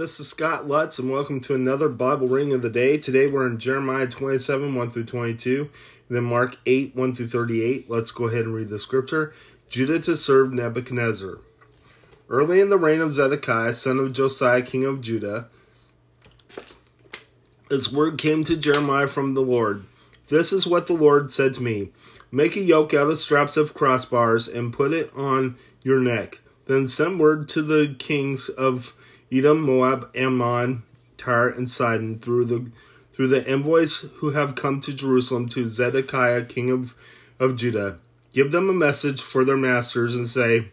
[0.00, 2.96] This is Scott Lutz, and welcome to another Bible reading of the day.
[2.96, 5.68] Today we're in Jeremiah 27 1 through 22,
[6.08, 7.90] and then Mark 8 1 through 38.
[7.90, 9.34] Let's go ahead and read the scripture.
[9.68, 11.40] Judah to serve Nebuchadnezzar.
[12.30, 15.48] Early in the reign of Zedekiah, son of Josiah, king of Judah,
[17.68, 19.84] this word came to Jeremiah from the Lord.
[20.28, 21.90] This is what the Lord said to me
[22.32, 26.40] Make a yoke out of straps of crossbars and put it on your neck.
[26.64, 28.94] Then send word to the kings of
[29.32, 30.82] Edom, Moab, Ammon,
[31.16, 32.70] Tyre, and Sidon through the
[33.12, 36.94] through the envoys who have come to Jerusalem to Zedekiah, king of,
[37.38, 37.98] of Judah.
[38.32, 40.68] Give them a message for their masters and say,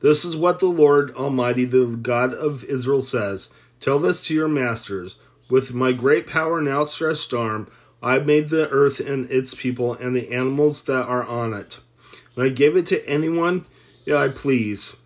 [0.00, 3.52] This is what the Lord Almighty, the God of Israel, says.
[3.80, 5.16] Tell this to your masters.
[5.50, 7.68] With my great power and outstretched arm,
[8.00, 11.80] I made the earth and its people and the animals that are on it.
[12.36, 13.66] And I gave it to anyone
[14.06, 14.98] I please.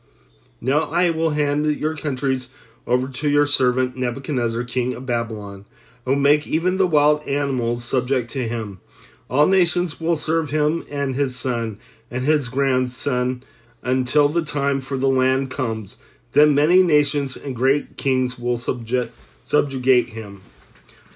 [0.60, 2.50] Now I will hand your countries
[2.86, 5.66] over to your servant Nebuchadnezzar, king of Babylon.
[6.06, 8.80] I will make even the wild animals subject to him.
[9.28, 11.78] All nations will serve him and his son
[12.10, 13.42] and his grandson
[13.82, 15.98] until the time for the land comes.
[16.32, 20.42] Then many nations and great kings will subject, subjugate him.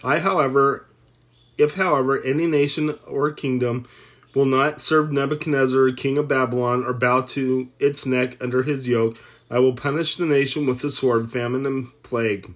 [0.05, 0.87] I, however,
[1.57, 3.87] if, however, any nation or kingdom
[4.35, 9.17] will not serve Nebuchadnezzar, king of Babylon, or bow to its neck under his yoke,
[9.51, 12.55] I will punish the nation with the sword, famine, and plague,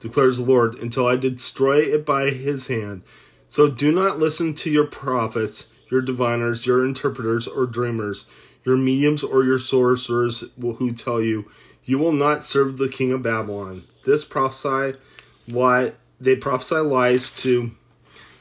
[0.00, 3.02] declares the Lord, until I destroy it by his hand.
[3.48, 8.24] So do not listen to your prophets, your diviners, your interpreters, or dreamers,
[8.64, 11.50] your mediums, or your sorcerers who tell you,
[11.84, 13.82] You will not serve the king of Babylon.
[14.06, 14.96] This prophesy
[15.48, 17.72] lie they prophesy lies to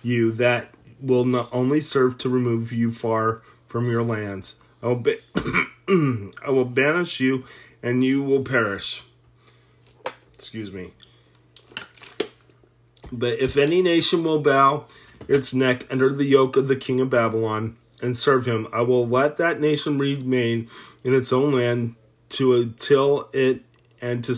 [0.03, 0.71] you that
[1.01, 4.55] will not only serve to remove you far from your lands.
[4.81, 5.17] I will, ba-
[6.45, 7.45] I will banish you,
[7.81, 9.03] and you will perish.
[10.35, 10.91] Excuse me.
[13.11, 14.85] But if any nation will bow
[15.27, 19.07] its neck under the yoke of the king of Babylon and serve him, I will
[19.07, 20.69] let that nation remain
[21.03, 21.95] in its own land
[22.29, 23.63] to till it
[24.01, 24.35] and to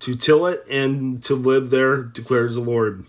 [0.00, 3.04] to till it and to live there, declares the Lord.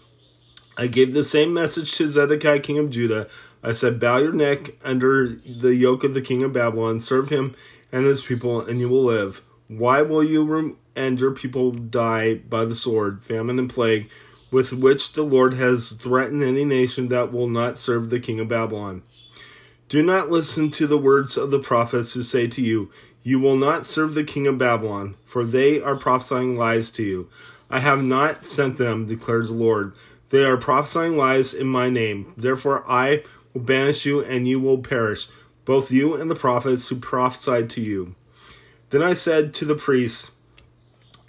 [0.81, 3.27] I gave the same message to Zedekiah, king of Judah.
[3.61, 7.53] I said, Bow your neck under the yoke of the king of Babylon, serve him
[7.91, 9.43] and his people, and you will live.
[9.67, 14.09] Why will you and your people die by the sword, famine, and plague,
[14.49, 18.47] with which the Lord has threatened any nation that will not serve the king of
[18.47, 19.03] Babylon?
[19.87, 22.89] Do not listen to the words of the prophets who say to you,
[23.21, 27.29] You will not serve the king of Babylon, for they are prophesying lies to you.
[27.69, 29.93] I have not sent them, declares the Lord.
[30.31, 32.33] They are prophesying lies in my name.
[32.37, 35.27] Therefore, I will banish you, and you will perish,
[35.65, 38.15] both you and the prophets who prophesied to you.
[38.91, 40.31] Then I said to the priests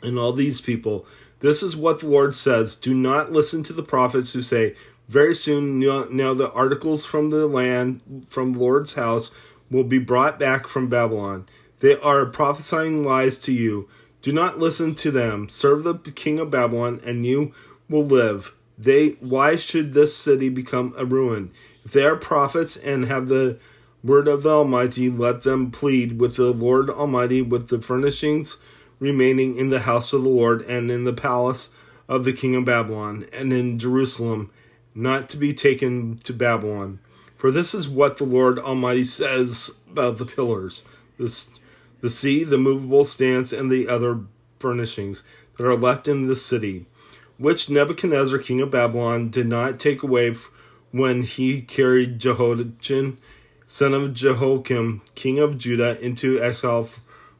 [0.02, 1.04] and all these people,
[1.40, 4.76] This is what the Lord says Do not listen to the prophets who say,
[5.08, 9.32] Very soon now the articles from the land, from the Lord's house,
[9.68, 11.46] will be brought back from Babylon.
[11.80, 13.88] They are prophesying lies to you.
[14.22, 15.48] Do not listen to them.
[15.48, 17.52] Serve the king of Babylon, and you
[17.88, 18.54] will live.
[18.82, 21.52] They why should this city become a ruin?
[21.84, 23.58] If they are prophets and have the
[24.02, 28.56] word of the Almighty, let them plead with the Lord Almighty with the furnishings
[28.98, 31.70] remaining in the house of the Lord and in the palace
[32.08, 34.50] of the king of Babylon and in Jerusalem,
[34.96, 36.98] not to be taken to Babylon.
[37.36, 40.82] For this is what the Lord Almighty says about the pillars,
[41.18, 44.20] the sea, the movable stands, and the other
[44.58, 45.22] furnishings
[45.56, 46.86] that are left in the city
[47.42, 50.36] which Nebuchadnezzar, king of Babylon, did not take away
[50.92, 53.18] when he carried Jehoiachin,
[53.66, 56.88] son of Jehoiakim, king of Judah, into exile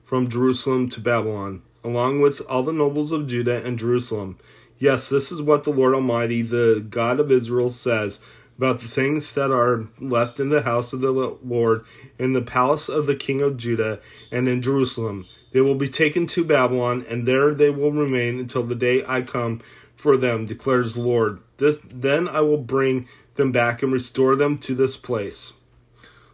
[0.04, 4.38] from Jerusalem to Babylon, along with all the nobles of Judah and Jerusalem.
[4.78, 8.18] Yes, this is what the Lord Almighty, the God of Israel, says
[8.58, 11.84] about the things that are left in the house of the Lord,
[12.18, 14.00] in the palace of the king of Judah,
[14.32, 15.26] and in Jerusalem.
[15.52, 19.22] They will be taken to Babylon, and there they will remain until the day I
[19.22, 19.60] come
[20.02, 21.38] for them, declares the Lord.
[21.58, 25.52] This then I will bring them back and restore them to this place.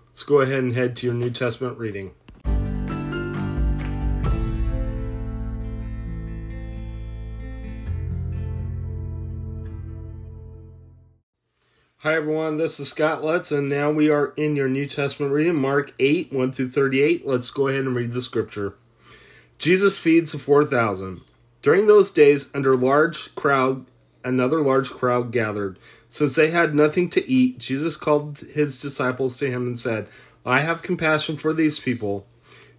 [0.09, 2.13] Let's go ahead and head to your New Testament reading.
[11.99, 15.57] Hi everyone, this is Scott Lutz, and now we are in your New Testament reading,
[15.57, 17.27] Mark 8, 1 through 38.
[17.27, 18.77] Let's go ahead and read the scripture.
[19.59, 21.21] Jesus feeds the 4,000.
[21.63, 23.87] During those days, under large crowd,
[24.25, 25.79] another large crowd gathered.
[26.09, 30.07] Since they had nothing to eat, Jesus called his disciples to him and said,
[30.47, 32.27] I have compassion for these people.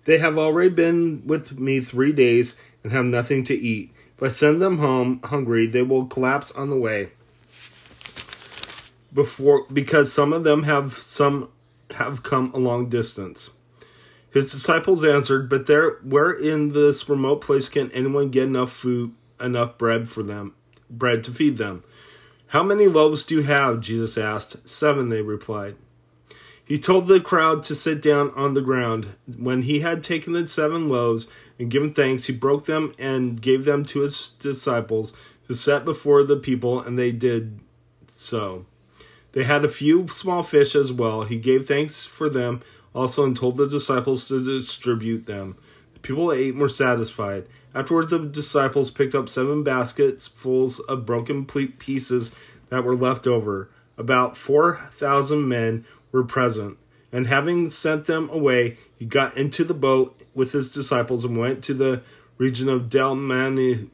[0.05, 3.93] They have already been with me three days and have nothing to eat.
[4.17, 7.11] If I send them home hungry, they will collapse on the way.
[9.13, 11.49] Before because some of them have some
[11.91, 13.49] have come a long distance.
[14.31, 19.13] His disciples answered, But there where in this remote place can anyone get enough food
[19.39, 20.53] enough bread for them
[20.89, 21.83] bread to feed them?
[22.47, 23.79] How many loaves do you have?
[23.79, 24.67] Jesus asked.
[24.67, 25.75] Seven, they replied.
[26.65, 29.07] He told the crowd to sit down on the ground.
[29.37, 31.27] When he had taken the seven loaves
[31.57, 35.13] and given thanks, he broke them and gave them to his disciples
[35.47, 37.59] to set before the people, and they did
[38.07, 38.65] so.
[39.31, 41.23] They had a few small fish as well.
[41.23, 42.61] He gave thanks for them
[42.93, 45.57] also and told the disciples to distribute them.
[45.93, 47.45] The people ate and were satisfied.
[47.75, 52.33] Afterwards, the disciples picked up seven baskets full of broken pieces
[52.69, 53.69] that were left over.
[53.97, 56.77] About 4,000 men were present.
[57.11, 61.63] And having sent them away, he got into the boat with his disciples and went
[61.65, 62.01] to the
[62.37, 63.89] region of Dalmanutha.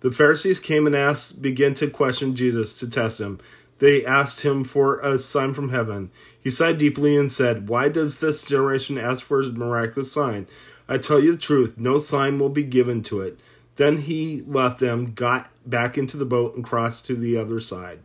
[0.00, 3.38] The Pharisees came and asked, began to question Jesus to test him.
[3.80, 6.10] They asked him for a sign from heaven.
[6.40, 10.46] He sighed deeply and said, Why does this generation ask for a miraculous sign?
[10.86, 13.40] I tell you the truth, no sign will be given to it.
[13.76, 18.00] Then he left them, got back into the boat, and crossed to the other side.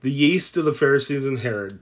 [0.00, 1.80] The yeast of the Pharisees and Herod.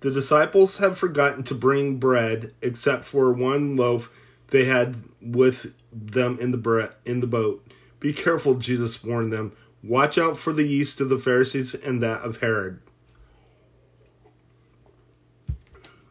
[0.00, 4.12] The disciples have forgotten to bring bread except for one loaf
[4.50, 7.66] they had with them in the bre- in the boat.
[7.98, 9.52] Be careful, Jesus warned them.
[9.82, 12.80] Watch out for the yeast of the Pharisees and that of Herod.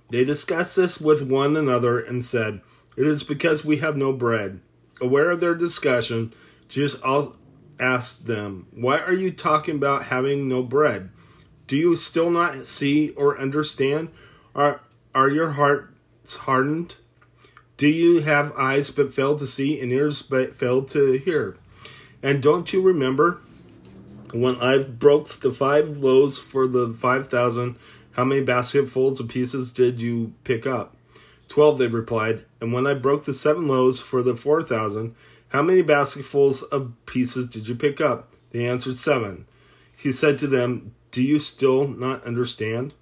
[0.10, 2.62] They discussed this with one another and said,
[2.98, 4.60] It is because we have no bread.
[5.00, 6.34] Aware of their discussion,
[6.68, 7.02] Jesus
[7.80, 11.12] asked them, Why are you talking about having no bread?
[11.68, 14.10] Do you still not see or understand?
[14.56, 14.82] Are,
[15.14, 16.96] are your hearts hardened?
[17.78, 21.56] Do you have eyes but fail to see and ears but fail to hear?
[22.24, 23.40] And don't you remember
[24.34, 27.78] when I broke the five loaves for the five thousand?
[28.14, 30.96] How many basketfuls of pieces did you pick up?
[31.48, 32.46] Twelve, they replied.
[32.60, 35.16] And when I broke the seven loaves for the four thousand,
[35.50, 38.34] how many basketfuls of pieces did you pick up?
[38.52, 39.46] They answered, Seven.
[39.96, 42.94] He said to them, Do you still not understand?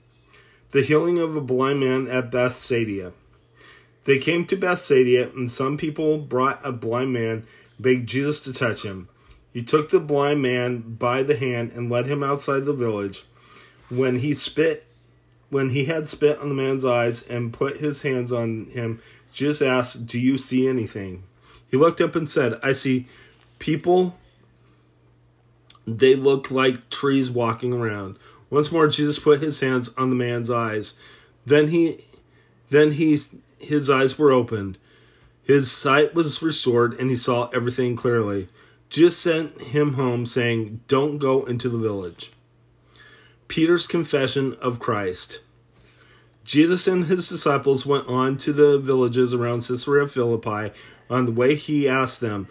[0.71, 3.13] The healing of a blind man at Bethsaida.
[4.05, 7.45] They came to Bethsaida, and some people brought a blind man,
[7.79, 9.09] begged Jesus to touch him.
[9.57, 13.23] He took the blind man by the hand and led him outside the village.
[13.89, 14.85] When he spit
[15.49, 19.01] when he had spit on the man's eyes and put his hands on him,
[19.33, 21.23] Jesus asked, Do you see anything?
[21.71, 23.07] He looked up and said, I see
[23.57, 24.15] people.
[25.87, 28.19] They look like trees walking around.
[28.51, 30.99] Once more, Jesus put his hands on the man's eyes.
[31.47, 31.97] Then he,
[32.69, 33.17] then he,
[33.57, 34.77] his eyes were opened.
[35.41, 38.49] His sight was restored, and he saw everything clearly.
[38.89, 42.31] Jesus sent him home, saying, "Don't go into the village."
[43.47, 45.39] Peter's confession of Christ.
[46.43, 50.71] Jesus and his disciples went on to the villages around Caesarea Philippi.
[51.09, 52.47] On the way, he asked them,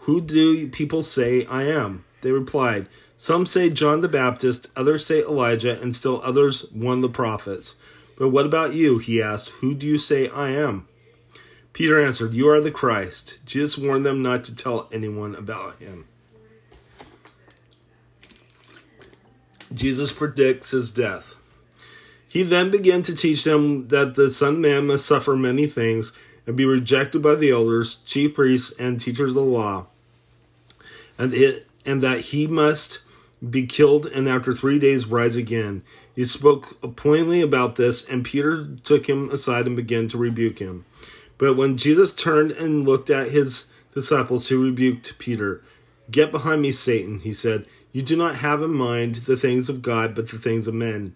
[0.00, 2.04] Who do people say I am?
[2.22, 7.02] They replied, Some say John the Baptist, others say Elijah, and still others one of
[7.02, 7.76] the prophets.
[8.16, 8.98] But what about you?
[8.98, 10.88] He asked, Who do you say I am?
[11.76, 13.38] Peter answered, You are the Christ.
[13.44, 16.06] Jesus warned them not to tell anyone about him.
[19.74, 21.34] Jesus predicts his death.
[22.26, 26.14] He then began to teach them that the Son of Man must suffer many things
[26.46, 29.84] and be rejected by the elders, chief priests, and teachers of the law,
[31.18, 33.00] and it and that he must
[33.50, 35.82] be killed and after three days rise again.
[36.14, 40.86] He spoke plainly about this, and Peter took him aside and began to rebuke him.
[41.38, 45.62] But when Jesus turned and looked at his disciples, he rebuked Peter.
[46.10, 47.66] Get behind me, Satan, he said.
[47.92, 51.14] You do not have in mind the things of God, but the things of men.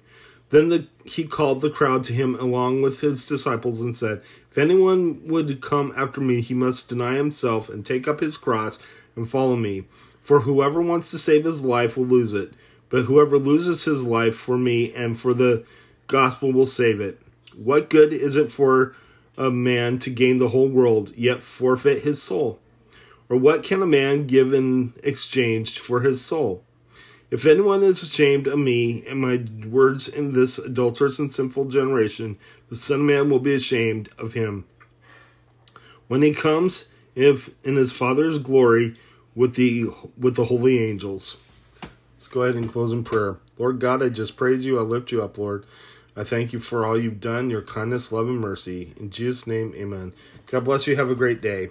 [0.51, 4.59] Then the, he called the crowd to him along with his disciples and said, If
[4.59, 8.81] anyone would come after me, he must deny himself and take up his cross
[9.15, 9.85] and follow me.
[10.23, 12.53] For whoever wants to save his life will lose it,
[12.89, 15.65] but whoever loses his life for me and for the
[16.09, 17.21] gospel will save it.
[17.55, 18.95] What good is it for
[19.37, 22.59] a man to gain the whole world, yet forfeit his soul?
[23.29, 26.65] Or what can a man give in exchange for his soul?
[27.31, 32.39] If anyone is ashamed of me and my words in this adulterous and sinful generation,
[32.69, 34.65] the Son of Man will be ashamed of him.
[36.09, 38.97] When he comes, if in his Father's glory
[39.35, 39.87] with the
[40.19, 41.41] with the holy angels.
[41.83, 43.39] Let's go ahead and close in prayer.
[43.59, 44.79] Lord God, I just praise you.
[44.79, 45.65] I lift you up, Lord.
[46.17, 48.93] I thank you for all you've done, your kindness, love, and mercy.
[48.97, 50.13] In Jesus' name, amen.
[50.47, 50.97] God bless you.
[50.97, 51.71] Have a great day.